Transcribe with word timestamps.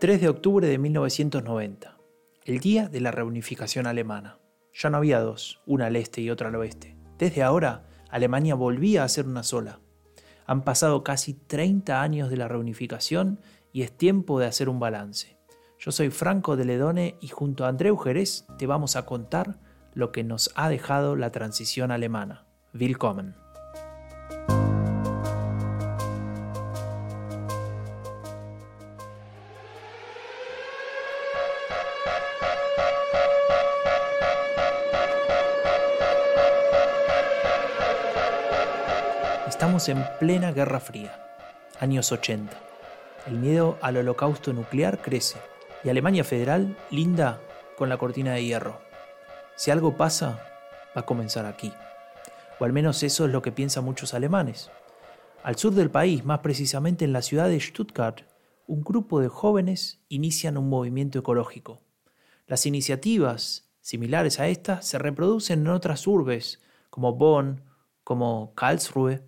3 0.00 0.20
de 0.20 0.28
octubre 0.28 0.68
de 0.68 0.78
1990, 0.78 1.96
el 2.44 2.60
día 2.60 2.88
de 2.88 3.00
la 3.00 3.10
reunificación 3.10 3.88
alemana. 3.88 4.38
Ya 4.72 4.90
no 4.90 4.98
había 4.98 5.18
dos, 5.18 5.60
una 5.66 5.86
al 5.86 5.96
este 5.96 6.20
y 6.20 6.30
otra 6.30 6.50
al 6.50 6.54
oeste. 6.54 6.96
Desde 7.18 7.42
ahora, 7.42 7.88
Alemania 8.08 8.54
volvía 8.54 9.02
a 9.02 9.08
ser 9.08 9.26
una 9.26 9.42
sola. 9.42 9.80
Han 10.46 10.62
pasado 10.62 11.02
casi 11.02 11.34
30 11.34 12.00
años 12.00 12.30
de 12.30 12.36
la 12.36 12.46
reunificación 12.46 13.40
y 13.72 13.82
es 13.82 13.90
tiempo 13.90 14.38
de 14.38 14.46
hacer 14.46 14.68
un 14.68 14.78
balance. 14.78 15.36
Yo 15.80 15.90
soy 15.90 16.10
Franco 16.10 16.56
de 16.56 16.64
Ledone 16.64 17.16
y 17.20 17.26
junto 17.26 17.64
a 17.64 17.68
Andreu 17.68 17.96
Jerez 17.96 18.46
te 18.56 18.68
vamos 18.68 18.94
a 18.94 19.04
contar 19.04 19.58
lo 19.94 20.12
que 20.12 20.22
nos 20.22 20.52
ha 20.54 20.68
dejado 20.68 21.16
la 21.16 21.32
transición 21.32 21.90
alemana. 21.90 22.46
Willkommen. 22.72 23.34
En 39.88 40.04
plena 40.18 40.52
Guerra 40.52 40.80
Fría, 40.80 41.18
años 41.80 42.12
80. 42.12 42.52
El 43.26 43.38
miedo 43.38 43.78
al 43.80 43.96
holocausto 43.96 44.52
nuclear 44.52 45.00
crece 45.00 45.38
y 45.82 45.88
Alemania 45.88 46.24
Federal 46.24 46.76
linda 46.90 47.40
con 47.78 47.88
la 47.88 47.96
cortina 47.96 48.34
de 48.34 48.44
hierro. 48.44 48.82
Si 49.56 49.70
algo 49.70 49.96
pasa, 49.96 50.44
va 50.94 51.00
a 51.00 51.06
comenzar 51.06 51.46
aquí. 51.46 51.72
O 52.60 52.66
al 52.66 52.74
menos 52.74 53.02
eso 53.02 53.24
es 53.24 53.32
lo 53.32 53.40
que 53.40 53.50
piensan 53.50 53.82
muchos 53.82 54.12
alemanes. 54.12 54.70
Al 55.42 55.56
sur 55.56 55.72
del 55.72 55.90
país, 55.90 56.22
más 56.22 56.40
precisamente 56.40 57.06
en 57.06 57.14
la 57.14 57.22
ciudad 57.22 57.48
de 57.48 57.58
Stuttgart, 57.58 58.26
un 58.66 58.82
grupo 58.82 59.20
de 59.20 59.28
jóvenes 59.28 60.02
inician 60.10 60.58
un 60.58 60.68
movimiento 60.68 61.18
ecológico. 61.18 61.80
Las 62.46 62.66
iniciativas 62.66 63.70
similares 63.80 64.38
a 64.38 64.48
esta 64.48 64.82
se 64.82 64.98
reproducen 64.98 65.60
en 65.60 65.68
otras 65.68 66.06
urbes, 66.06 66.60
como 66.90 67.14
Bonn, 67.14 67.62
como 68.04 68.52
Karlsruhe, 68.54 69.22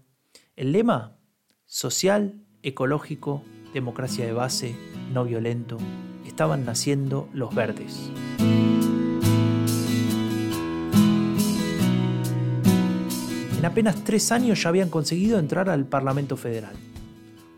el 0.61 0.72
lema, 0.72 1.16
social, 1.64 2.34
ecológico, 2.62 3.42
democracia 3.72 4.27
de 4.27 4.34
base, 4.34 4.77
no 5.11 5.25
violento, 5.25 5.78
estaban 6.27 6.66
naciendo 6.66 7.30
los 7.33 7.55
verdes. 7.55 8.11
En 13.56 13.64
apenas 13.64 14.05
tres 14.05 14.31
años 14.33 14.62
ya 14.62 14.69
habían 14.69 14.91
conseguido 14.91 15.38
entrar 15.38 15.70
al 15.70 15.86
Parlamento 15.86 16.36
Federal. 16.36 16.77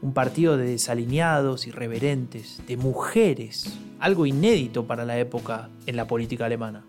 Un 0.00 0.12
partido 0.12 0.56
de 0.56 0.66
desalineados, 0.66 1.66
irreverentes, 1.66 2.62
de 2.68 2.76
mujeres, 2.76 3.80
algo 3.98 4.26
inédito 4.26 4.86
para 4.86 5.04
la 5.04 5.18
época 5.18 5.70
en 5.86 5.96
la 5.96 6.06
política 6.06 6.46
alemana. 6.46 6.84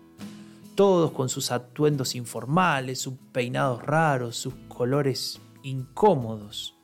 Todos 0.76 1.10
con 1.10 1.28
sus 1.28 1.50
atuendos 1.50 2.14
informales, 2.14 3.00
sus 3.00 3.14
peinados 3.32 3.82
raros, 3.82 4.36
sus 4.36 4.54
colores 4.68 5.40
incómodos, 5.64 6.76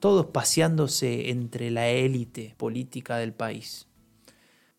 todos 0.00 0.26
paseándose 0.26 1.30
entre 1.30 1.70
la 1.70 1.88
élite 1.88 2.54
política 2.56 3.18
del 3.18 3.32
país. 3.32 3.86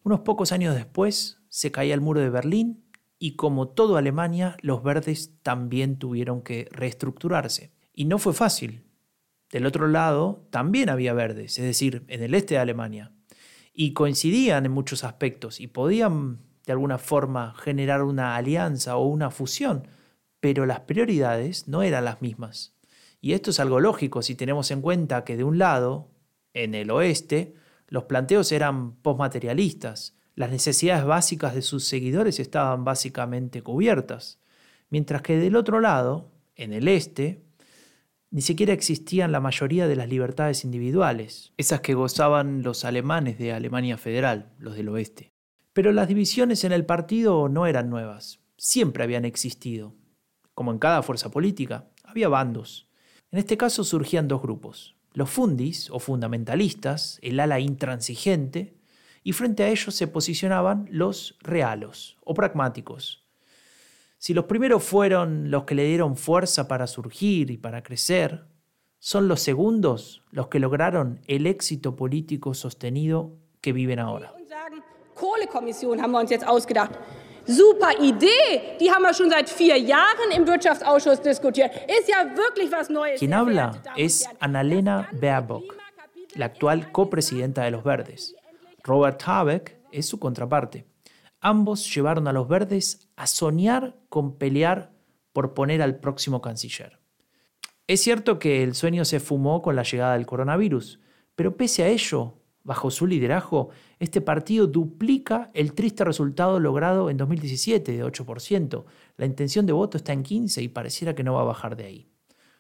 Unos 0.04 0.20
pocos 0.20 0.52
años 0.52 0.76
después 0.76 1.40
se 1.48 1.72
caía 1.72 1.94
el 1.94 2.02
muro 2.02 2.20
de 2.20 2.30
Berlín 2.30 2.84
y 3.18 3.36
como 3.36 3.70
todo 3.70 3.98
Alemania, 3.98 4.58
los 4.62 4.84
verdes 4.84 5.34
también 5.42 5.98
tuvieron 5.98 6.42
que 6.42 6.68
reestructurarse. 6.72 7.72
Y 7.94 8.06
no 8.06 8.20
fue 8.20 8.34
fácil. 8.34 8.84
Del 9.52 9.66
otro 9.66 9.88
lado 9.88 10.48
también 10.52 10.90
había 10.90 11.14
verdes, 11.14 11.58
es 11.58 11.66
decir, 11.66 12.04
en 12.08 12.22
el 12.22 12.34
este 12.34 12.56
de 12.56 12.60
Alemania. 12.60 13.14
Y 13.74 13.94
coincidían 13.94 14.66
en 14.66 14.72
muchos 14.72 15.04
aspectos 15.04 15.60
y 15.60 15.68
podían 15.68 16.40
de 16.66 16.74
alguna 16.74 16.98
forma 16.98 17.54
generar 17.56 18.04
una 18.04 18.36
alianza 18.36 18.98
o 18.98 19.06
una 19.06 19.32
fusión, 19.32 19.88
pero 20.40 20.66
las 20.66 20.82
prioridades 20.82 21.68
no 21.68 21.84
eran 21.84 22.06
las 22.06 22.22
mismas. 22.22 22.75
Y 23.26 23.34
esto 23.34 23.50
es 23.50 23.60
algo 23.60 23.80
lógico 23.80 24.22
si 24.22 24.36
tenemos 24.36 24.70
en 24.70 24.82
cuenta 24.82 25.24
que 25.24 25.36
de 25.36 25.44
un 25.44 25.58
lado, 25.58 26.12
en 26.54 26.76
el 26.76 26.92
oeste, 26.92 27.56
los 27.88 28.04
planteos 28.04 28.52
eran 28.52 28.98
postmaterialistas, 28.98 30.16
las 30.36 30.52
necesidades 30.52 31.06
básicas 31.06 31.56
de 31.56 31.64
sus 31.64 31.86
seguidores 31.86 32.40
estaban 32.40 32.86
básicamente 32.86 33.64
cubiertas, 33.64 34.38
mientras 34.92 35.24
que 35.24 35.38
del 35.38 35.56
otro 35.56 35.80
lado, 35.80 36.30
en 36.56 36.72
el 36.72 36.88
este, 36.88 37.42
ni 38.30 38.42
siquiera 38.42 38.74
existían 38.74 39.32
la 39.32 39.40
mayoría 39.40 39.88
de 39.88 39.96
las 39.96 40.08
libertades 40.08 40.64
individuales, 40.64 41.52
esas 41.58 41.82
que 41.82 41.96
gozaban 41.96 42.62
los 42.62 42.86
alemanes 42.86 43.40
de 43.40 43.54
Alemania 43.54 43.98
Federal, 43.98 44.52
los 44.60 44.76
del 44.76 44.90
oeste. 44.90 45.32
Pero 45.74 45.92
las 45.94 46.08
divisiones 46.08 46.64
en 46.64 46.74
el 46.74 46.86
partido 46.86 47.50
no 47.50 47.66
eran 47.66 47.90
nuevas, 47.90 48.40
siempre 48.56 49.04
habían 49.04 49.26
existido. 49.26 49.96
Como 50.54 50.72
en 50.72 50.78
cada 50.78 51.02
fuerza 51.02 51.32
política, 51.32 51.90
había 52.04 52.30
bandos, 52.30 52.86
en 53.32 53.40
este 53.40 53.58
caso 53.58 53.84
surgían 53.84 54.28
dos 54.28 54.42
grupos, 54.42 54.96
los 55.14 55.30
fundis 55.30 55.90
o 55.90 56.00
fundamentalistas, 56.00 57.20
el 57.22 57.40
ala 57.40 57.60
intransigente, 57.60 58.76
y 59.24 59.32
frente 59.32 59.64
a 59.64 59.70
ellos 59.70 59.96
se 59.96 60.08
posicionaban 60.08 60.88
los 60.92 61.38
realos 61.42 62.18
o 62.24 62.34
pragmáticos. 62.34 63.26
Si 64.18 64.34
los 64.34 64.46
primeros 64.46 64.84
fueron 64.84 65.52
los 65.52 65.64
que 65.64 65.76
le 65.76 65.86
dieron 65.86 66.16
fuerza 66.16 66.68
para 66.68 66.88
surgir 66.88 67.50
y 67.50 67.58
para 67.58 67.84
crecer, 67.84 68.46
son 69.00 69.28
los 69.28 69.42
segundos 69.42 70.24
los 70.32 70.48
que 70.48 70.60
lograron 70.60 71.22
el 71.28 71.48
éxito 71.48 71.96
político 71.96 72.54
sostenido 72.54 73.38
que 73.62 73.74
viven 73.74 74.00
ahora. 74.00 74.34
Super 77.48 77.92
Idee, 78.02 78.78
die 78.80 78.92
haben 78.92 79.04
wir 79.04 79.14
schon 79.14 79.30
seit 79.30 79.50
vier 79.50 79.78
Jahren 79.78 80.32
im 80.36 80.48
Wirtschaftsausschuss 80.48 81.22
diskutiert. 81.22 81.72
Ist 81.88 82.10
ja 82.10 82.26
wirklich 82.36 82.72
was 82.72 82.90
Neues. 82.90 83.20
Quien 83.20 83.36
habla 83.36 83.82
es 83.96 84.28
Annalena 84.40 85.08
Baerbock, 85.14 85.78
la 86.36 86.46
actual 86.46 86.92
copresidenta 86.92 87.64
de 87.64 87.72
los 87.72 87.84
Verdes. 87.84 88.36
Robert 88.84 89.22
Habeck 89.28 89.78
es 89.92 90.08
su 90.08 90.20
contraparte. 90.20 90.86
Ambos 91.40 91.94
llevaron 91.94 92.28
a 92.28 92.34
los 92.34 92.48
Verdes 92.48 93.08
a 93.16 93.28
soñar 93.28 93.96
con 94.10 94.38
pelear 94.40 94.92
por 95.32 95.54
poner 95.54 95.84
al 95.84 96.00
próximo 96.00 96.42
canciller. 96.42 97.00
Es 97.86 98.02
cierto 98.02 98.40
que 98.40 98.64
el 98.64 98.74
sueño 98.74 99.06
se 99.06 99.20
fumó 99.20 99.62
con 99.62 99.76
la 99.76 99.84
llegada 99.84 100.14
del 100.14 100.26
coronavirus, 100.26 101.00
pero 101.36 101.56
pese 101.56 101.84
a 101.84 101.88
ello, 101.90 102.40
Bajo 102.66 102.90
su 102.90 103.06
liderazgo, 103.06 103.70
este 104.00 104.22
partido 104.22 104.66
duplica 104.66 105.52
el 105.54 105.74
triste 105.74 106.04
resultado 106.04 106.60
logrado 106.60 107.12
en 107.12 107.18
2017 107.18 107.92
de 107.92 108.04
8%. 108.04 108.86
La 109.18 109.28
intención 109.28 109.68
de 109.68 109.74
voto 109.74 109.98
está 109.98 110.14
en 110.14 110.24
15 110.24 110.64
y 110.64 110.68
pareciera 110.68 111.14
que 111.14 111.24
no 111.24 111.36
va 111.36 111.42
a 111.42 111.46
bajar 111.46 111.78
de 111.78 111.86
ahí. 111.86 112.10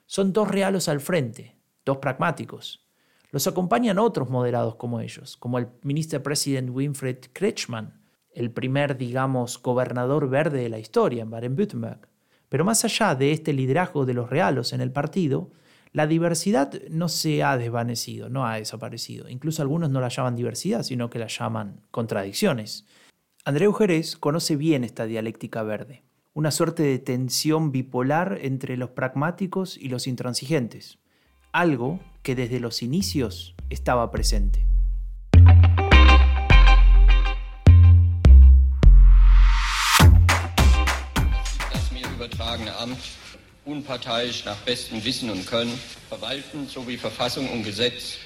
Son 0.05 0.31
dos 0.31 0.47
realos 0.47 0.89
al 0.89 0.99
frente, 0.99 1.57
dos 1.83 1.97
pragmáticos. 1.97 2.87
Los 3.31 3.47
acompañan 3.47 3.97
otros 3.97 4.29
moderados 4.29 4.75
como 4.75 5.01
ellos, 5.01 5.37
como 5.37 5.57
el 5.57 5.69
ministro 5.81 6.21
presidente 6.21 6.69
Winfried 6.69 7.25
Kretschmann, 7.33 7.99
el 8.31 8.51
primer, 8.51 8.99
digamos, 8.99 9.59
gobernador 9.59 10.29
verde 10.29 10.61
de 10.61 10.69
la 10.69 10.77
historia 10.77 11.23
en 11.23 11.31
Baden-Württemberg. 11.31 12.07
Pero 12.47 12.63
más 12.63 12.85
allá 12.85 13.15
de 13.15 13.31
este 13.31 13.53
liderazgo 13.53 14.05
de 14.05 14.13
los 14.13 14.29
realos 14.29 14.71
en 14.71 14.81
el 14.81 14.91
partido, 14.91 15.49
la 15.95 16.07
diversidad 16.07 16.73
no 16.89 17.07
se 17.07 17.41
ha 17.41 17.57
desvanecido, 17.57 18.27
no 18.27 18.45
ha 18.45 18.57
desaparecido. 18.57 19.29
Incluso 19.29 19.61
algunos 19.61 19.89
no 19.89 20.01
la 20.01 20.09
llaman 20.09 20.35
diversidad, 20.35 20.83
sino 20.83 21.09
que 21.09 21.19
la 21.19 21.27
llaman 21.27 21.79
contradicciones. 21.89 22.85
Andreu 23.45 23.71
Jerez 23.71 24.17
conoce 24.17 24.57
bien 24.57 24.83
esta 24.83 25.05
dialéctica 25.05 25.63
verde, 25.63 26.03
una 26.33 26.51
suerte 26.51 26.83
de 26.83 26.99
tensión 26.99 27.71
bipolar 27.71 28.39
entre 28.41 28.75
los 28.75 28.89
pragmáticos 28.89 29.77
y 29.77 29.87
los 29.87 30.05
intransigentes, 30.05 30.99
algo 31.53 32.01
que 32.23 32.35
desde 32.35 32.59
los 32.59 32.83
inicios 32.83 33.55
estaba 33.69 34.11
presente. 34.11 34.65
Unparteiisch 43.65 44.45
nach 44.45 44.57
bestem 44.57 45.03
Wissen 45.03 45.29
und 45.29 45.45
Können 45.47 45.77
verwalten 46.09 46.67
sowie 46.67 46.97
Verfassung 46.97 47.49
und 47.51 47.63
Gesetz 47.63 48.17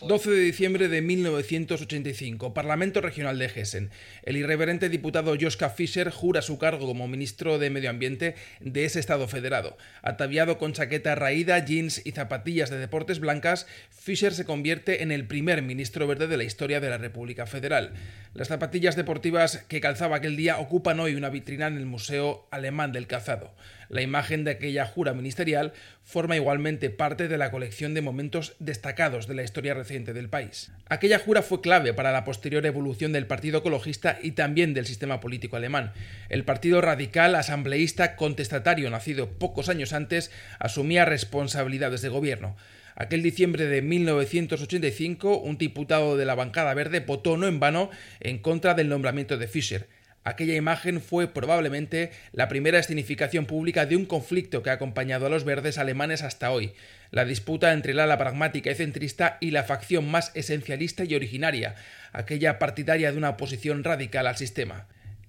12 0.00 0.30
de 0.30 0.40
diciembre 0.40 0.88
de 0.88 1.02
1985, 1.02 2.54
Parlamento 2.54 3.00
Regional 3.00 3.38
de 3.38 3.46
Hessen. 3.46 3.90
El 4.22 4.36
irreverente 4.36 4.88
diputado 4.88 5.36
Joschka 5.38 5.70
Fischer 5.70 6.10
jura 6.10 6.42
su 6.42 6.58
cargo 6.58 6.86
como 6.86 7.08
ministro 7.08 7.58
de 7.58 7.70
Medio 7.70 7.90
Ambiente 7.90 8.36
de 8.60 8.84
ese 8.84 9.00
Estado 9.00 9.28
federado. 9.28 9.76
Ataviado 10.02 10.58
con 10.58 10.72
chaqueta 10.72 11.14
raída, 11.14 11.64
jeans 11.64 12.00
y 12.04 12.12
zapatillas 12.12 12.70
de 12.70 12.78
deportes 12.78 13.20
blancas, 13.20 13.66
Fischer 13.90 14.32
se 14.32 14.44
convierte 14.44 15.02
en 15.02 15.12
el 15.12 15.26
primer 15.26 15.62
ministro 15.62 16.06
verde 16.06 16.26
de 16.26 16.36
la 16.36 16.44
historia 16.44 16.80
de 16.80 16.90
la 16.90 16.98
República 16.98 17.46
Federal. 17.46 17.92
Las 18.34 18.48
zapatillas 18.48 18.96
deportivas 18.96 19.64
que 19.68 19.80
calzaba 19.80 20.16
aquel 20.16 20.36
día 20.36 20.58
ocupan 20.58 21.00
hoy 21.00 21.14
una 21.14 21.28
vitrina 21.28 21.66
en 21.66 21.76
el 21.76 21.86
Museo 21.86 22.46
Alemán 22.50 22.92
del 22.92 23.06
Calzado. 23.06 23.52
La 23.88 24.02
imagen 24.02 24.44
de 24.44 24.50
aquella 24.50 24.84
jura 24.86 25.14
ministerial 25.14 25.72
forma 26.02 26.36
igualmente 26.36 26.90
parte 26.90 27.28
de 27.28 27.38
la 27.38 27.50
colección 27.50 27.94
de 27.94 28.02
momentos 28.02 28.54
destacados 28.58 29.26
de 29.26 29.34
la 29.34 29.42
historia 29.42 29.74
reciente 29.74 30.12
del 30.12 30.28
país. 30.28 30.70
Aquella 30.88 31.18
jura 31.18 31.42
fue 31.42 31.60
clave 31.60 31.94
para 31.94 32.12
la 32.12 32.24
posterior 32.24 32.64
evolución 32.66 33.12
del 33.12 33.26
Partido 33.26 33.58
Ecologista 33.58 34.18
y 34.22 34.32
también 34.32 34.74
del 34.74 34.86
sistema 34.86 35.20
político 35.20 35.56
alemán. 35.56 35.92
El 36.28 36.44
Partido 36.44 36.80
Radical, 36.80 37.34
asambleísta, 37.34 38.16
contestatario, 38.16 38.90
nacido 38.90 39.30
pocos 39.38 39.68
años 39.68 39.92
antes, 39.92 40.30
asumía 40.58 41.04
responsabilidades 41.04 42.02
de 42.02 42.08
gobierno. 42.10 42.56
Aquel 43.00 43.22
diciembre 43.22 43.66
de 43.66 43.80
1985, 43.80 45.38
un 45.38 45.56
diputado 45.56 46.16
de 46.16 46.26
la 46.26 46.34
bancada 46.34 46.74
verde 46.74 46.98
votó 46.98 47.36
no 47.36 47.46
en 47.46 47.60
vano 47.60 47.90
en 48.18 48.38
contra 48.38 48.74
del 48.74 48.88
nombramiento 48.88 49.38
de 49.38 49.46
Fischer. 49.46 49.88
Aquella 50.28 50.56
imagen 50.56 51.00
fue 51.00 51.26
probablemente 51.26 52.10
la 52.32 52.48
primera 52.48 52.78
escenificación 52.78 53.46
pública 53.46 53.86
de 53.86 53.96
un 53.96 54.04
conflicto 54.04 54.62
que 54.62 54.68
ha 54.68 54.74
acompañado 54.74 55.24
a 55.24 55.30
los 55.30 55.44
verdes 55.44 55.78
alemanes 55.78 56.20
hasta 56.20 56.50
hoy, 56.50 56.74
la 57.10 57.24
disputa 57.24 57.72
entre 57.72 57.92
el 57.92 57.98
ala 57.98 58.18
pragmática 58.18 58.70
y 58.70 58.74
centrista 58.74 59.38
y 59.40 59.52
la 59.52 59.64
facción 59.64 60.10
más 60.10 60.30
esencialista 60.34 61.04
y 61.04 61.14
originaria, 61.14 61.76
aquella 62.12 62.58
partidaria 62.58 63.10
de 63.10 63.16
una 63.16 63.30
oposición 63.30 63.84
radical 63.84 64.26
al 64.26 64.36
sistema. 64.36 64.86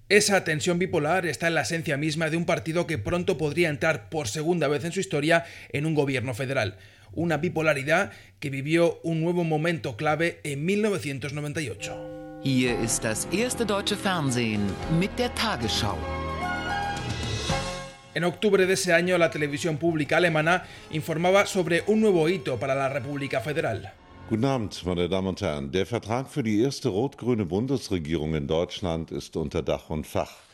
Esa 0.09 0.43
tensión 0.43 0.79
bipolar 0.79 1.25
está 1.25 1.47
en 1.47 1.55
la 1.55 1.61
esencia 1.61 1.95
misma 1.95 2.29
de 2.29 2.35
un 2.35 2.45
partido 2.45 2.85
que 2.85 2.97
pronto 2.97 3.37
podría 3.37 3.69
entrar 3.69 4.09
por 4.09 4.27
segunda 4.27 4.67
vez 4.67 4.83
en 4.83 4.91
su 4.91 4.99
historia 4.99 5.45
en 5.71 5.85
un 5.85 5.95
gobierno 5.95 6.33
federal 6.33 6.75
una 7.11 7.37
bipolaridad 7.37 8.11
que 8.39 8.51
vivió 8.51 8.99
un 9.01 9.21
nuevo 9.21 9.43
momento 9.43 9.97
clave 9.97 10.41
en 10.43 10.63
1998. 10.63 12.08
Hier 12.41 12.79
ist 12.79 13.03
das 13.03 13.25
erste 13.33 13.65
deutsche 13.65 13.97
Fernsehen 13.97 14.61
mit 14.97 15.11
der 15.19 15.35
Tagesschau. 15.35 15.97
En 18.13 18.23
octubre 18.23 18.65
de 18.65 18.73
ese 18.73 18.93
año, 18.93 19.17
la 19.17 19.29
televisión 19.29 19.77
pública 19.77 20.15
alemana 20.15 20.63
informaba 20.91 21.45
sobre 21.45 21.83
un 21.87 21.99
nuevo 21.99 22.29
hito 22.29 22.57
para 22.57 22.75
la 22.75 22.87
República 22.87 23.41
Federal. 23.41 23.91
Guten 24.29 24.45
Abend, 24.45 24.85
meine 24.85 25.09
Damen 25.09 25.27
und 25.27 25.41
Herren. 25.41 25.73
Der 25.73 25.85
Vertrag 25.85 26.29
für 26.29 26.41
die 26.41 26.61
erste 26.61 26.87
rot-grüne 26.87 27.43
Bundesregierung 27.43 28.33
in 28.33 28.47
Deutschland 28.47 29.11
ist 29.11 29.35
unter 29.35 29.61
Dach 29.61 29.89
und 29.89 30.07
Fach. 30.07 30.48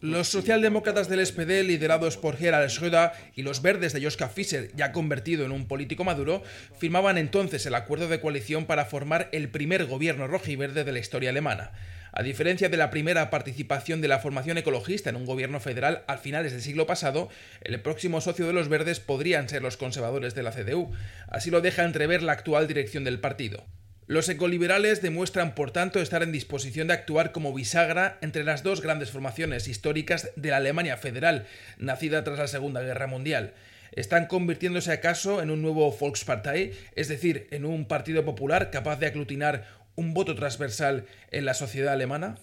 Los 0.00 0.28
socialdemócratas 0.28 1.08
del 1.08 1.24
SPD, 1.24 1.62
liderados 1.62 2.16
por 2.16 2.36
Gerhard 2.36 2.68
Schröder, 2.68 3.12
y 3.36 3.42
los 3.42 3.62
verdes 3.62 3.92
de 3.92 4.02
Joschka 4.02 4.28
Fischer, 4.28 4.72
ya 4.74 4.90
convertido 4.90 5.44
en 5.44 5.52
un 5.52 5.68
político 5.68 6.02
maduro, 6.02 6.42
firmaban 6.76 7.18
entonces 7.18 7.64
el 7.66 7.76
acuerdo 7.76 8.08
de 8.08 8.20
coalición 8.20 8.66
para 8.66 8.84
formar 8.84 9.28
el 9.30 9.48
primer 9.48 9.86
gobierno 9.86 10.26
rojiverde 10.26 10.82
de 10.82 10.90
la 10.90 10.98
historia 10.98 11.30
alemana. 11.30 11.70
A 12.10 12.24
diferencia 12.24 12.68
de 12.68 12.76
la 12.76 12.90
primera 12.90 13.30
participación 13.30 14.00
de 14.00 14.08
la 14.08 14.18
formación 14.18 14.58
ecologista 14.58 15.10
en 15.10 15.16
un 15.16 15.24
gobierno 15.24 15.60
federal 15.60 16.02
al 16.08 16.18
finales 16.18 16.50
del 16.50 16.60
siglo 16.60 16.88
pasado, 16.88 17.28
el 17.60 17.80
próximo 17.80 18.20
socio 18.20 18.48
de 18.48 18.52
los 18.52 18.68
verdes 18.68 18.98
podrían 18.98 19.48
ser 19.48 19.62
los 19.62 19.76
conservadores 19.76 20.34
de 20.34 20.42
la 20.42 20.50
CDU. 20.50 20.90
Así 21.28 21.52
lo 21.52 21.60
deja 21.60 21.84
entrever 21.84 22.24
la 22.24 22.32
actual 22.32 22.66
dirección 22.66 23.04
del 23.04 23.20
partido. 23.20 23.64
Los 24.12 24.28
ecoliberales 24.28 25.00
demuestran, 25.00 25.54
por 25.54 25.70
tanto, 25.70 25.98
estar 25.98 26.22
en 26.22 26.32
disposición 26.32 26.88
de 26.88 26.92
actuar 26.92 27.32
como 27.32 27.54
bisagra 27.54 28.18
entre 28.20 28.44
las 28.44 28.62
dos 28.62 28.82
grandes 28.82 29.10
formaciones 29.10 29.68
históricas 29.68 30.32
de 30.36 30.50
la 30.50 30.58
Alemania 30.58 30.98
federal, 30.98 31.46
nacida 31.78 32.22
tras 32.22 32.38
la 32.38 32.46
Segunda 32.46 32.82
Guerra 32.82 33.06
Mundial. 33.06 33.54
Están 33.92 34.26
convirtiéndose 34.26 34.92
acaso 34.92 35.40
en 35.40 35.50
un 35.50 35.62
nuevo 35.62 35.90
Volkspartei, 35.90 36.72
es 36.94 37.08
decir, 37.08 37.48
en 37.52 37.64
un 37.64 37.86
partido 37.86 38.22
popular 38.22 38.70
capaz 38.70 38.96
de 38.98 39.06
aglutinar 39.06 39.66
un 39.96 40.12
voto 40.12 40.34
transversal 40.34 41.06
en 41.30 41.46
la 41.46 41.54
sociedad 41.54 41.94
alemana? 41.94 42.36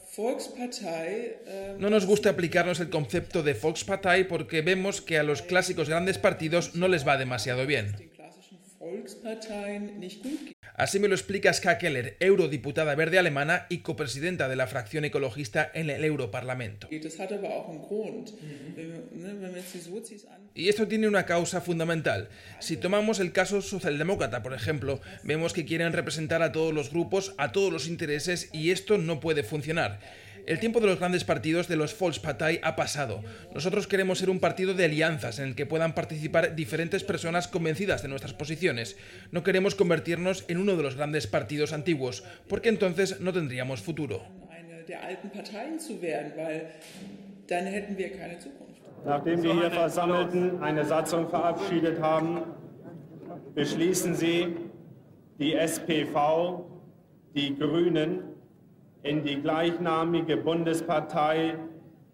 No 1.77 1.91
nos 1.91 2.07
gusta 2.07 2.31
aplicarnos 2.31 2.79
el 2.79 2.89
concepto 2.89 3.43
de 3.43 3.53
Volkspartei 3.53 4.23
porque 4.23 4.63
vemos 4.63 5.01
que 5.01 5.19
a 5.19 5.23
los 5.23 5.43
clásicos 5.43 5.87
grandes 5.87 6.17
partidos 6.17 6.73
no 6.73 6.87
les 6.87 7.07
va 7.07 7.17
demasiado 7.17 7.67
bien. 7.67 8.08
Así 10.75 10.99
me 10.99 11.07
lo 11.07 11.15
explica 11.15 11.53
Ska 11.53 11.77
Keller, 11.77 12.15
eurodiputada 12.19 12.95
verde 12.95 13.19
alemana 13.19 13.65
y 13.69 13.79
copresidenta 13.79 14.47
de 14.47 14.55
la 14.55 14.67
fracción 14.67 15.05
ecologista 15.05 15.69
en 15.73 15.89
el 15.89 16.03
Europarlamento. 16.03 16.87
Y 20.55 20.69
esto 20.69 20.87
tiene 20.87 21.07
una 21.07 21.25
causa 21.25 21.61
fundamental. 21.61 22.29
Si 22.59 22.77
tomamos 22.77 23.19
el 23.19 23.31
caso 23.31 23.61
socialdemócrata, 23.61 24.41
por 24.41 24.53
ejemplo, 24.53 25.01
vemos 25.23 25.53
que 25.53 25.65
quieren 25.65 25.93
representar 25.93 26.41
a 26.41 26.51
todos 26.51 26.73
los 26.73 26.91
grupos, 26.91 27.33
a 27.37 27.51
todos 27.51 27.73
los 27.73 27.87
intereses, 27.87 28.49
y 28.53 28.71
esto 28.71 28.97
no 28.97 29.19
puede 29.19 29.43
funcionar. 29.43 29.99
El 30.49 30.59
tiempo 30.59 30.79
de 30.79 30.87
los 30.87 30.97
grandes 30.97 31.25
partidos 31.25 31.67
de 31.67 31.75
los 31.75 31.93
Volkspartei 31.95 32.59
ha 32.63 32.75
pasado. 32.75 33.21
Nosotros 33.53 33.85
queremos 33.85 34.17
ser 34.17 34.31
un 34.31 34.39
partido 34.39 34.73
de 34.73 34.85
alianzas 34.85 35.37
en 35.37 35.45
el 35.45 35.55
que 35.55 35.67
puedan 35.67 35.93
participar 35.93 36.55
diferentes 36.55 37.03
personas 37.03 37.47
convencidas 37.47 38.01
de 38.01 38.07
nuestras 38.07 38.33
posiciones. 38.33 38.97
No 39.31 39.43
queremos 39.43 39.75
convertirnos 39.75 40.45
en 40.47 40.57
uno 40.57 40.75
de 40.75 40.81
los 40.81 40.95
grandes 40.95 41.27
partidos 41.27 41.71
antiguos, 41.71 42.23
porque 42.47 42.69
entonces 42.69 43.21
no 43.21 43.31
tendríamos 43.31 43.83
futuro. 43.83 44.23
Nachdem 49.05 49.43
wir 49.43 49.53
hier 49.53 49.71
Versammelten 49.71 50.61
eine 50.63 50.83
Satzung 50.83 51.29
verabschiedet 51.29 52.01
haben, 52.01 52.43
beschließen 53.53 54.15
Sie, 54.15 54.57
die 55.37 55.53
SPV, 55.55 56.65
die 57.33 57.55
Grünen 57.55 58.28
in 59.03 59.23
die 59.23 59.41
gleichnamige 59.41 60.37
Bundespartei 60.37 61.55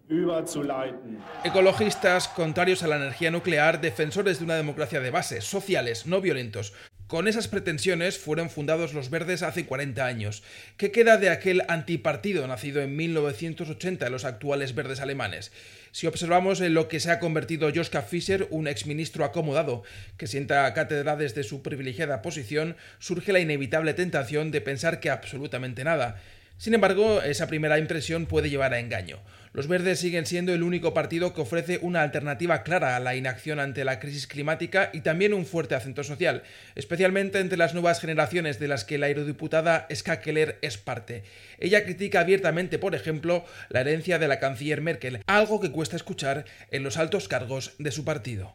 überzuleiten. 0.08 1.18
Ecologistas, 1.44 2.28
contrarios 2.28 2.82
a 2.82 2.86
la 2.86 2.96
energía 2.96 3.30
nuclear, 3.30 3.80
defensores 3.80 4.38
de 4.38 4.44
una 4.44 4.54
democracia 4.54 5.00
de 5.00 5.10
base, 5.10 5.40
sociales, 5.40 6.06
no 6.06 6.20
violentos. 6.20 6.72
Con 7.08 7.28
esas 7.28 7.46
pretensiones 7.46 8.18
fueron 8.18 8.50
fundados 8.50 8.92
los 8.92 9.10
Verdes 9.10 9.44
hace 9.44 9.64
40 9.64 10.04
años. 10.04 10.42
¿Qué 10.76 10.90
queda 10.90 11.18
de 11.18 11.30
aquel 11.30 11.62
antipartido 11.68 12.44
nacido 12.48 12.82
en 12.82 12.96
1980 12.96 14.06
en 14.06 14.12
los 14.12 14.24
actuales 14.24 14.74
Verdes 14.74 15.00
alemanes? 15.00 15.52
Si 15.92 16.08
observamos 16.08 16.60
en 16.60 16.74
lo 16.74 16.88
que 16.88 16.98
se 16.98 17.12
ha 17.12 17.20
convertido 17.20 17.70
Joschka 17.72 18.02
Fischer, 18.02 18.48
un 18.50 18.66
exministro 18.66 19.24
acomodado 19.24 19.84
que 20.16 20.26
sienta 20.26 20.72
cátedra 20.74 21.14
desde 21.14 21.44
su 21.44 21.62
privilegiada 21.62 22.22
posición, 22.22 22.76
surge 22.98 23.32
la 23.32 23.40
inevitable 23.40 23.94
tentación 23.94 24.50
de 24.50 24.60
pensar 24.60 24.98
que 24.98 25.10
absolutamente 25.10 25.84
nada. 25.84 26.20
Sin 26.58 26.72
embargo, 26.72 27.20
esa 27.20 27.48
primera 27.48 27.78
impresión 27.78 28.24
puede 28.24 28.48
llevar 28.48 28.72
a 28.72 28.78
engaño. 28.78 29.18
Los 29.52 29.68
verdes 29.68 30.00
siguen 30.00 30.26
siendo 30.26 30.54
el 30.54 30.62
único 30.62 30.94
partido 30.94 31.34
que 31.34 31.42
ofrece 31.42 31.78
una 31.82 32.02
alternativa 32.02 32.62
clara 32.62 32.96
a 32.96 33.00
la 33.00 33.14
inacción 33.14 33.60
ante 33.60 33.84
la 33.84 34.00
crisis 34.00 34.26
climática 34.26 34.90
y 34.92 35.00
también 35.00 35.34
un 35.34 35.46
fuerte 35.46 35.74
acento 35.74 36.02
social, 36.02 36.42
especialmente 36.74 37.40
entre 37.40 37.58
las 37.58 37.72
nuevas 37.72 38.00
generaciones 38.00 38.58
de 38.58 38.68
las 38.68 38.84
que 38.84 38.98
la 38.98 39.08
eurodiputada 39.08 39.86
Ska 39.94 40.20
Keller 40.20 40.58
es 40.62 40.76
parte. 40.78 41.24
Ella 41.58 41.84
critica 41.84 42.20
abiertamente, 42.20 42.78
por 42.78 42.94
ejemplo, 42.94 43.44
la 43.68 43.80
herencia 43.80 44.18
de 44.18 44.28
la 44.28 44.40
canciller 44.40 44.80
Merkel, 44.80 45.20
algo 45.26 45.60
que 45.60 45.72
cuesta 45.72 45.96
escuchar 45.96 46.44
en 46.70 46.82
los 46.82 46.96
altos 46.96 47.28
cargos 47.28 47.74
de 47.78 47.92
su 47.92 48.04
partido. 48.04 48.54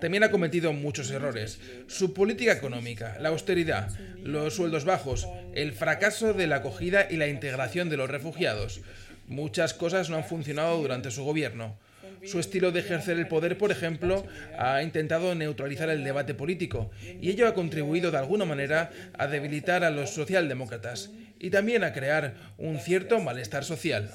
También 0.00 0.22
ha 0.22 0.30
cometido 0.30 0.72
muchos 0.72 1.10
errores. 1.10 1.58
Su 1.88 2.14
política 2.14 2.52
económica, 2.52 3.16
la 3.18 3.30
austeridad, 3.30 3.90
los 4.22 4.54
sueldos 4.54 4.84
bajos, 4.84 5.26
el 5.54 5.72
fracaso 5.72 6.34
de 6.34 6.46
la 6.46 6.56
acogida 6.56 7.08
y 7.10 7.16
la 7.16 7.26
integración 7.26 7.88
de 7.88 7.96
los 7.96 8.08
refugiados. 8.08 8.80
Muchas 9.26 9.74
cosas 9.74 10.08
no 10.08 10.16
han 10.16 10.24
funcionado 10.24 10.80
durante 10.80 11.10
su 11.10 11.24
gobierno. 11.24 11.76
Su 12.24 12.40
estilo 12.40 12.72
de 12.72 12.80
ejercer 12.80 13.18
el 13.18 13.28
poder, 13.28 13.58
por 13.58 13.70
ejemplo, 13.70 14.26
ha 14.58 14.82
intentado 14.82 15.34
neutralizar 15.34 15.88
el 15.90 16.04
debate 16.04 16.34
político, 16.34 16.90
y 17.20 17.30
ello 17.30 17.46
ha 17.48 17.54
contribuido 17.54 18.10
de 18.10 18.18
alguna 18.18 18.44
manera 18.44 18.90
a 19.16 19.26
debilitar 19.26 19.84
a 19.84 19.90
los 19.90 20.10
socialdemócratas 20.10 21.10
y 21.40 21.50
también 21.50 21.84
a 21.84 21.92
crear 21.92 22.34
un 22.58 22.78
cierto 22.78 23.20
malestar 23.20 23.64
social. 23.64 24.10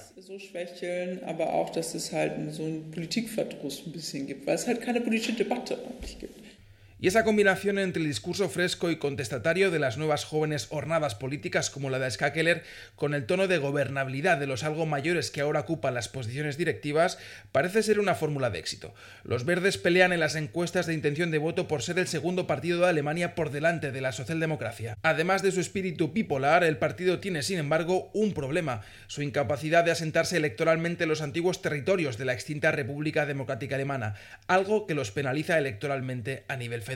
Y 7.04 7.08
esa 7.08 7.26
combinación 7.26 7.80
entre 7.80 8.02
el 8.02 8.08
discurso 8.08 8.48
fresco 8.48 8.90
y 8.90 8.96
contestatario 8.96 9.72
de 9.72 9.78
las 9.78 9.98
nuevas 9.98 10.24
jóvenes 10.24 10.68
hornadas 10.70 11.16
políticas 11.16 11.70
como 11.70 11.90
la 11.90 12.00
de 12.00 12.10
Skakeler, 12.10 12.64
con 12.96 13.14
el 13.14 13.26
tono 13.26 13.50
de 13.50 13.58
gobernabilidad 13.58 14.38
de 14.38 14.48
los 14.48 14.64
algo 14.64 14.86
mayores 14.86 15.30
que 15.30 15.42
ahora 15.42 15.60
ocupan 15.60 15.96
las 15.96 16.08
posiciones 16.08 16.56
directivas, 16.56 17.20
parece 17.52 17.84
ser 17.84 18.00
una 18.00 18.16
fórmula 18.16 18.52
de 18.52 18.60
éxito. 18.60 18.94
Los 19.26 19.44
verdes 19.44 19.78
pelean 19.78 20.14
en 20.14 20.22
las 20.22 20.36
encuestas 20.36 20.86
de 20.86 20.94
intención 20.94 21.30
de 21.30 21.40
voto 21.40 21.68
por 21.68 21.82
ser 21.82 22.00
el 22.00 22.08
segundo 22.08 22.48
partido 22.48 22.80
de 22.80 22.88
Alemania 22.88 23.36
por 23.36 23.52
delante 23.52 23.92
de 23.92 24.00
la 24.00 24.14
socialdemocracia. 24.14 24.98
Además 25.04 25.42
de 25.42 25.52
su 25.52 25.60
espíritu 25.60 26.14
bipolar, 26.14 26.64
el 26.64 26.78
partido 26.78 27.20
tiene, 27.20 27.44
sin 27.44 27.60
embargo, 27.60 28.12
un 28.14 28.34
problema, 28.34 28.80
su 29.08 29.22
incapacidad 29.22 29.84
de 29.84 29.92
asentarse 29.92 30.38
electoralmente 30.38 31.04
en 31.04 31.10
los 31.10 31.22
antiguos 31.22 31.62
territorios 31.62 32.18
de 32.18 32.24
la 32.24 32.34
extinta 32.34 32.72
República 32.72 33.26
Democrática 33.26 33.76
Alemana, 33.76 34.16
algo 34.48 34.88
que 34.88 34.96
los 34.96 35.12
penaliza 35.12 35.58
electoralmente 35.58 36.46
a 36.48 36.56
nivel 36.56 36.82
federal. 36.82 36.93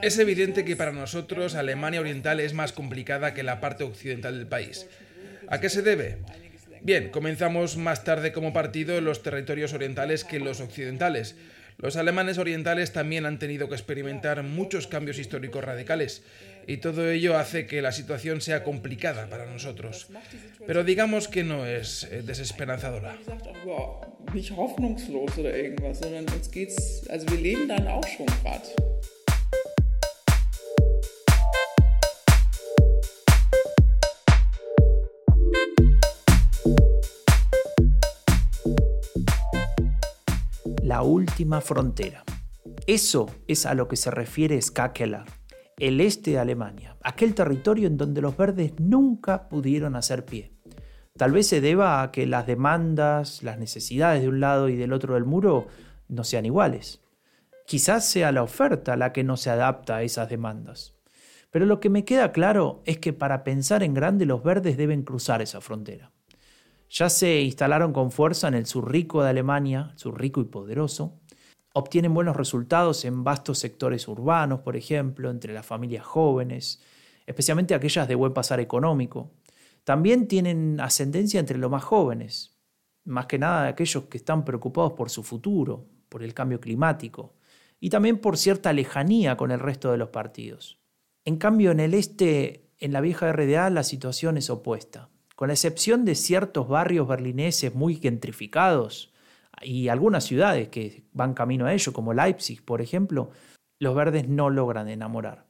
Es 0.00 0.18
evidente 0.18 0.64
que 0.64 0.76
para 0.76 0.92
nosotros 0.92 1.54
Alemania 1.54 2.00
Oriental 2.00 2.40
es 2.40 2.54
más 2.54 2.72
complicada 2.72 3.34
que 3.34 3.42
la 3.42 3.60
parte 3.60 3.84
occidental 3.84 4.38
del 4.38 4.46
país. 4.46 4.86
¿A 5.48 5.60
qué 5.60 5.68
se 5.68 5.82
debe? 5.82 6.18
Bien, 6.80 7.10
comenzamos 7.10 7.76
más 7.76 8.04
tarde 8.04 8.32
como 8.32 8.52
partido 8.52 8.98
en 8.98 9.04
los 9.04 9.22
territorios 9.22 9.72
orientales 9.72 10.24
que 10.24 10.36
en 10.36 10.44
los 10.44 10.60
occidentales. 10.60 11.36
Los 11.78 11.96
alemanes 11.96 12.38
orientales 12.38 12.92
también 12.92 13.26
han 13.26 13.38
tenido 13.38 13.68
que 13.68 13.74
experimentar 13.74 14.42
muchos 14.42 14.86
cambios 14.86 15.18
históricos 15.18 15.64
radicales 15.64 16.22
y 16.66 16.78
todo 16.78 17.10
ello 17.10 17.36
hace 17.38 17.66
que 17.66 17.82
la 17.82 17.92
situación 17.92 18.40
sea 18.40 18.62
complicada 18.62 19.28
para 19.28 19.46
nosotros. 19.46 20.08
Pero 20.66 20.84
digamos 20.84 21.28
que 21.28 21.44
no 21.44 21.66
es 21.66 22.04
eh, 22.04 22.22
desesperanzadora. 22.22 23.18
La 40.82 41.02
última 41.02 41.60
frontera. 41.60 42.24
Eso 42.86 43.30
es 43.46 43.66
a 43.66 43.74
lo 43.74 43.88
que 43.88 43.96
se 43.96 44.10
refiere 44.10 44.60
Skakeler 44.60 45.41
el 45.82 46.00
este 46.00 46.30
de 46.30 46.38
Alemania, 46.38 46.96
aquel 47.02 47.34
territorio 47.34 47.88
en 47.88 47.96
donde 47.96 48.20
los 48.20 48.36
verdes 48.36 48.74
nunca 48.78 49.48
pudieron 49.48 49.96
hacer 49.96 50.24
pie. 50.24 50.52
Tal 51.16 51.32
vez 51.32 51.48
se 51.48 51.60
deba 51.60 52.02
a 52.02 52.12
que 52.12 52.24
las 52.24 52.46
demandas, 52.46 53.42
las 53.42 53.58
necesidades 53.58 54.22
de 54.22 54.28
un 54.28 54.38
lado 54.38 54.68
y 54.68 54.76
del 54.76 54.92
otro 54.92 55.14
del 55.14 55.24
muro 55.24 55.66
no 56.06 56.22
sean 56.22 56.46
iguales. 56.46 57.00
Quizás 57.66 58.06
sea 58.06 58.30
la 58.30 58.44
oferta 58.44 58.96
la 58.96 59.12
que 59.12 59.24
no 59.24 59.36
se 59.36 59.50
adapta 59.50 59.96
a 59.96 60.02
esas 60.04 60.28
demandas. 60.28 60.94
Pero 61.50 61.66
lo 61.66 61.80
que 61.80 61.90
me 61.90 62.04
queda 62.04 62.30
claro 62.30 62.84
es 62.86 62.98
que 62.98 63.12
para 63.12 63.42
pensar 63.42 63.82
en 63.82 63.92
grande 63.92 64.24
los 64.24 64.44
verdes 64.44 64.76
deben 64.76 65.02
cruzar 65.02 65.42
esa 65.42 65.60
frontera. 65.60 66.12
Ya 66.90 67.08
se 67.08 67.40
instalaron 67.40 67.92
con 67.92 68.12
fuerza 68.12 68.46
en 68.46 68.54
el 68.54 68.66
sur 68.66 68.88
rico 68.88 69.24
de 69.24 69.30
Alemania, 69.30 69.94
sur 69.96 70.20
rico 70.20 70.40
y 70.40 70.44
poderoso, 70.44 71.18
obtienen 71.74 72.14
buenos 72.14 72.36
resultados 72.36 73.04
en 73.04 73.24
vastos 73.24 73.58
sectores 73.58 74.08
urbanos, 74.08 74.60
por 74.60 74.76
ejemplo, 74.76 75.30
entre 75.30 75.54
las 75.54 75.66
familias 75.66 76.04
jóvenes, 76.04 76.82
especialmente 77.26 77.74
aquellas 77.74 78.08
de 78.08 78.14
buen 78.14 78.32
pasar 78.32 78.60
económico. 78.60 79.30
También 79.84 80.28
tienen 80.28 80.80
ascendencia 80.80 81.40
entre 81.40 81.58
los 81.58 81.70
más 81.70 81.82
jóvenes, 81.82 82.58
más 83.04 83.26
que 83.26 83.38
nada 83.38 83.68
aquellos 83.68 84.04
que 84.04 84.18
están 84.18 84.44
preocupados 84.44 84.92
por 84.92 85.10
su 85.10 85.22
futuro, 85.22 85.86
por 86.08 86.22
el 86.22 86.34
cambio 86.34 86.60
climático, 86.60 87.34
y 87.80 87.90
también 87.90 88.18
por 88.18 88.36
cierta 88.36 88.72
lejanía 88.72 89.36
con 89.36 89.50
el 89.50 89.58
resto 89.58 89.90
de 89.90 89.98
los 89.98 90.10
partidos. 90.10 90.78
En 91.24 91.36
cambio, 91.36 91.70
en 91.72 91.80
el 91.80 91.94
este, 91.94 92.70
en 92.78 92.92
la 92.92 93.00
vieja 93.00 93.32
RDA, 93.32 93.70
la 93.70 93.82
situación 93.82 94.36
es 94.36 94.50
opuesta. 94.50 95.08
Con 95.34 95.48
la 95.48 95.54
excepción 95.54 96.04
de 96.04 96.14
ciertos 96.14 96.68
barrios 96.68 97.08
berlineses 97.08 97.74
muy 97.74 97.96
gentrificados, 97.96 99.11
y 99.62 99.88
algunas 99.88 100.24
ciudades 100.24 100.68
que 100.68 101.04
van 101.12 101.34
camino 101.34 101.66
a 101.66 101.72
ello, 101.72 101.92
como 101.92 102.14
Leipzig, 102.14 102.64
por 102.64 102.80
ejemplo, 102.80 103.30
los 103.78 103.94
verdes 103.94 104.28
no 104.28 104.50
logran 104.50 104.88
enamorar. 104.88 105.46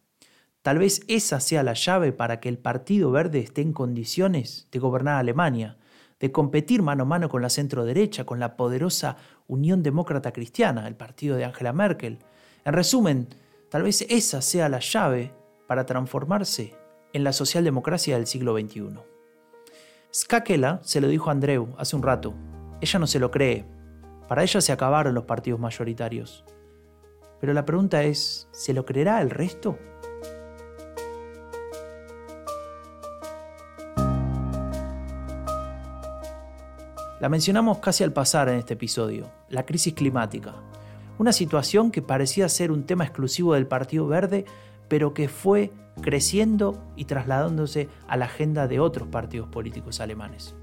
Tal 0.63 0.79
vez 0.79 1.03
esa 1.09 1.41
sea 1.41 1.63
la 1.63 1.75
llave 1.75 2.13
para 2.13 2.39
que 2.39 2.49
el 2.49 2.59
Partido 2.59 3.11
Verde 3.11 3.41
esté 3.41 3.63
en 3.63 3.73
condiciones 3.73 4.69
de 4.71 4.79
gobernar 4.79 5.19
Alemania, 5.19 5.77
de 6.21 6.31
competir 6.31 6.83
mano 6.83 7.03
a 7.03 7.07
mano 7.07 7.29
con 7.29 7.43
la 7.43 7.51
centro 7.51 7.85
derecha, 7.85 8.25
con 8.25 8.39
la 8.39 8.57
poderosa 8.57 9.17
Unión 9.49 9.83
Demócrata 9.83 10.33
Cristiana, 10.33 10.87
el 10.87 10.95
partido 10.95 11.37
de 11.37 11.45
Angela 11.45 11.73
Merkel. 11.73 12.21
En 12.65 12.73
resumen, 12.75 13.29
tal 13.71 13.83
vez 13.83 14.03
esa 14.09 14.41
sea 14.41 14.69
la 14.69 14.79
llave 14.79 15.35
para 15.67 15.85
transformarse 15.85 16.75
en 17.13 17.25
la 17.25 17.33
socialdemocracia 17.33 18.17
del 18.17 18.29
siglo 18.29 18.57
XXI. 18.57 19.01
Skakela 20.15 20.81
se 20.85 21.01
lo 21.01 21.09
dijo 21.09 21.29
a 21.29 21.33
Andreu 21.33 21.75
hace 21.77 21.97
un 21.97 22.03
rato. 22.03 22.35
Ella 22.81 22.99
no 23.01 23.09
se 23.09 23.19
lo 23.19 23.33
cree, 23.33 23.67
para 24.33 24.45
ella 24.45 24.63
se 24.63 24.73
acabaron 24.73 25.13
los 25.13 25.25
partidos 25.25 25.61
mayoritarios. 25.61 26.43
Pero 27.39 27.53
la 27.53 27.67
pregunta 27.67 28.03
es, 28.03 28.49
¿se 28.51 28.73
lo 28.73 28.87
creerá 28.87 29.21
el 29.21 29.29
resto? 29.29 29.79
La 37.21 37.29
mencionamos 37.29 37.81
casi 37.81 38.05
al 38.05 38.15
pasar 38.15 38.49
en 38.49 38.55
este 38.55 38.73
episodio, 38.73 39.31
la 39.51 39.67
crisis 39.67 39.93
climática. 39.93 40.55
Una 41.19 41.35
situación 41.35 41.91
que 41.91 42.01
parecía 42.01 42.49
ser 42.49 42.73
un 42.73 42.87
tema 42.87 43.05
exclusivo 43.05 43.53
del 43.53 43.67
Partido 43.67 44.07
Verde, 44.07 44.47
pero 44.89 45.13
que 45.13 45.29
fue 45.29 45.73
creciendo 46.01 46.83
y 46.97 47.05
trasladándose 47.05 47.91
a 48.09 48.17
la 48.17 48.25
agenda 48.25 48.67
de 48.67 48.81
otros 48.81 49.09
partidos 49.09 49.51
políticos 49.51 50.01
alemanes 50.01 50.55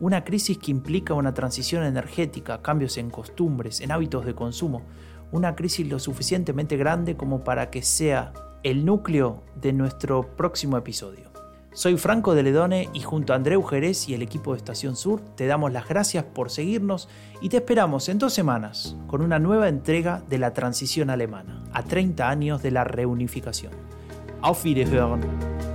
una 0.00 0.24
crisis 0.24 0.58
que 0.58 0.70
implica 0.70 1.14
una 1.14 1.34
transición 1.34 1.84
energética, 1.84 2.62
cambios 2.62 2.96
en 2.96 3.10
costumbres, 3.10 3.80
en 3.80 3.92
hábitos 3.92 4.24
de 4.24 4.34
consumo, 4.34 4.82
una 5.30 5.54
crisis 5.54 5.86
lo 5.86 5.98
suficientemente 5.98 6.76
grande 6.76 7.16
como 7.16 7.44
para 7.44 7.70
que 7.70 7.82
sea 7.82 8.32
el 8.62 8.84
núcleo 8.84 9.44
de 9.54 9.72
nuestro 9.72 10.34
próximo 10.36 10.76
episodio. 10.76 11.30
Soy 11.72 11.96
Franco 11.96 12.34
de 12.34 12.42
Ledone 12.42 12.88
y 12.92 13.00
junto 13.00 13.32
a 13.32 13.36
Andreu 13.36 13.62
Jerez 13.62 14.08
y 14.08 14.14
el 14.14 14.22
equipo 14.22 14.52
de 14.52 14.58
Estación 14.58 14.96
Sur 14.96 15.20
te 15.36 15.46
damos 15.46 15.72
las 15.72 15.88
gracias 15.88 16.24
por 16.24 16.50
seguirnos 16.50 17.08
y 17.40 17.48
te 17.48 17.58
esperamos 17.58 18.08
en 18.08 18.18
dos 18.18 18.32
semanas 18.32 18.96
con 19.06 19.22
una 19.22 19.38
nueva 19.38 19.68
entrega 19.68 20.20
de 20.28 20.38
la 20.38 20.52
transición 20.52 21.10
alemana, 21.10 21.62
a 21.72 21.84
30 21.84 22.28
años 22.28 22.62
de 22.62 22.72
la 22.72 22.82
reunificación. 22.82 23.72
Auf 24.42 24.64
Wiederhören. 24.64 25.69